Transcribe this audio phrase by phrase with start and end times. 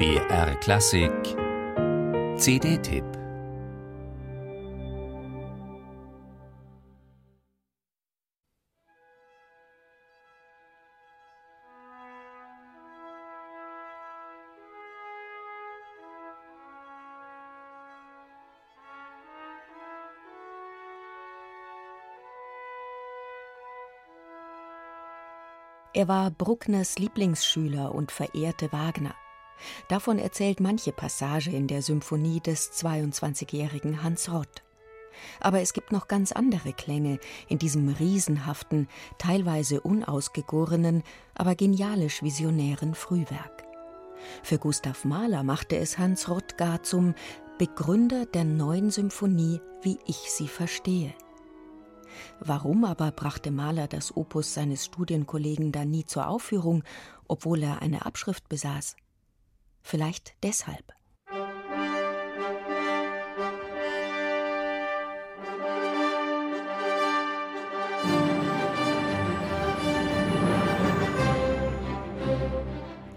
[0.00, 1.12] BR Klassik
[2.38, 3.04] CD-Tipp
[25.92, 29.14] Er war Bruckners Lieblingsschüler und verehrte Wagner.
[29.88, 34.62] Davon erzählt manche Passage in der Symphonie des 22-jährigen Hans Rott.
[35.40, 38.88] Aber es gibt noch ganz andere Klänge in diesem riesenhaften,
[39.18, 41.02] teilweise unausgegorenen,
[41.34, 43.64] aber genialisch visionären Frühwerk.
[44.42, 47.14] Für Gustav Mahler machte es Hans Rott gar zum
[47.58, 51.12] Begründer der neuen Symphonie, wie ich sie verstehe.
[52.40, 56.82] Warum aber brachte Mahler das Opus seines Studienkollegen dann nie zur Aufführung,
[57.28, 58.96] obwohl er eine Abschrift besaß?
[59.82, 60.92] Vielleicht deshalb.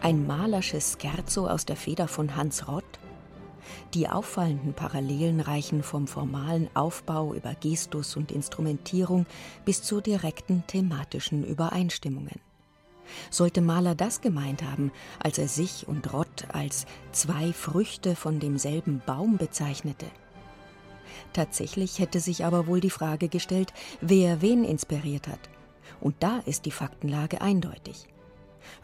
[0.00, 2.84] Ein malersches Scherzo aus der Feder von Hans Rott?
[3.94, 9.26] Die auffallenden Parallelen reichen vom formalen Aufbau über Gestus und Instrumentierung
[9.64, 12.51] bis zu direkten thematischen Übereinstimmungen.
[13.30, 19.02] Sollte Mahler das gemeint haben, als er sich und Rott als zwei Früchte von demselben
[19.04, 20.06] Baum bezeichnete?
[21.32, 25.50] Tatsächlich hätte sich aber wohl die Frage gestellt, wer wen inspiriert hat.
[26.00, 28.06] Und da ist die Faktenlage eindeutig.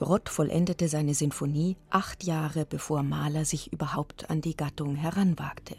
[0.00, 5.76] Rott vollendete seine Sinfonie acht Jahre bevor Mahler sich überhaupt an die Gattung heranwagte.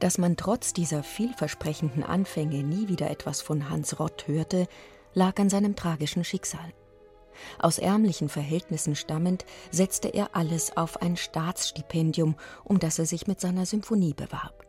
[0.00, 4.68] Dass man trotz dieser vielversprechenden Anfänge nie wieder etwas von Hans Rott hörte,
[5.14, 6.72] lag an seinem tragischen Schicksal.
[7.58, 13.40] Aus ärmlichen Verhältnissen stammend, setzte er alles auf ein Staatsstipendium, um das er sich mit
[13.40, 14.66] seiner Symphonie bewarb.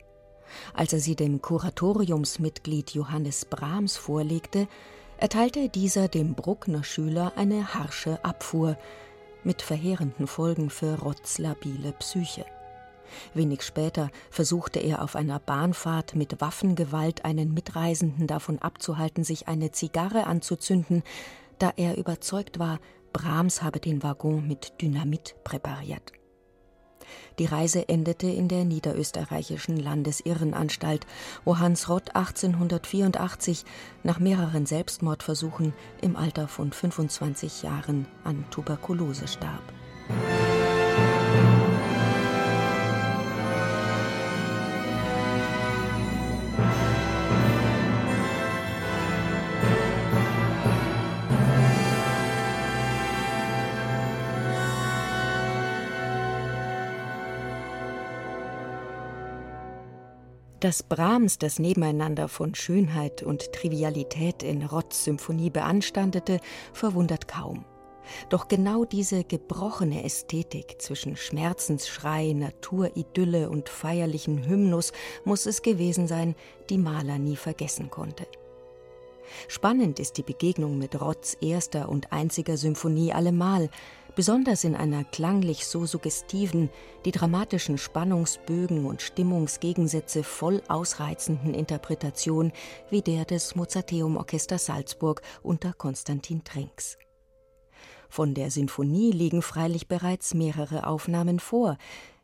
[0.73, 4.67] Als er sie dem Kuratoriumsmitglied Johannes Brahms vorlegte,
[5.17, 8.77] erteilte dieser dem Bruckner Schüler eine harsche Abfuhr,
[9.43, 12.45] mit verheerenden Folgen für Rotts labile Psyche.
[13.33, 19.71] Wenig später versuchte er auf einer Bahnfahrt mit Waffengewalt einen Mitreisenden davon abzuhalten, sich eine
[19.71, 21.03] Zigarre anzuzünden,
[21.57, 22.79] da er überzeugt war,
[23.13, 26.13] Brahms habe den Waggon mit Dynamit präpariert.
[27.39, 31.07] Die Reise endete in der niederösterreichischen Landesirrenanstalt,
[31.45, 33.65] wo Hans Rott 1884
[34.03, 39.63] nach mehreren Selbstmordversuchen im Alter von 25 Jahren an Tuberkulose starb.
[60.59, 66.41] Dass Brahms das Nebeneinander von Schönheit und Trivialität in Rotts Symphonie beanstandete,
[66.73, 67.63] verwundert kaum.
[68.29, 74.91] Doch genau diese gebrochene Ästhetik zwischen Schmerzensschrei, Naturidylle und feierlichen Hymnus
[75.23, 76.35] muss es gewesen sein,
[76.69, 78.25] die Maler nie vergessen konnte.
[79.47, 83.69] Spannend ist die Begegnung mit Rotts erster und einziger Symphonie allemal,
[84.15, 86.69] besonders in einer klanglich so suggestiven,
[87.05, 92.51] die dramatischen Spannungsbögen und Stimmungsgegensätze voll ausreizenden Interpretation
[92.89, 96.97] wie der des Mozarteum Orchester Salzburg unter Konstantin Trinks.
[98.09, 101.77] Von der Sinfonie liegen freilich bereits mehrere Aufnahmen vor,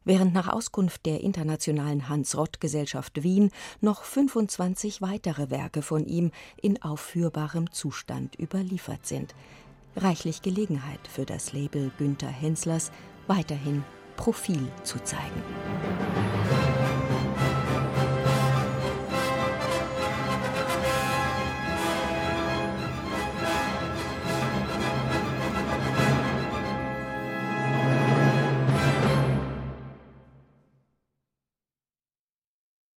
[0.06, 3.52] während nach Auskunft der Internationalen Hans-Rott-Gesellschaft Wien
[3.82, 9.36] noch 25 weitere Werke von ihm in aufführbarem Zustand überliefert sind–
[9.96, 12.92] reichlich Gelegenheit für das Label Günther Henslers,
[13.28, 13.84] weiterhin
[14.18, 15.42] Profil zu zeigen.